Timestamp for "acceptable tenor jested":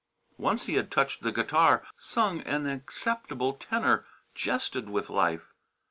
2.65-4.89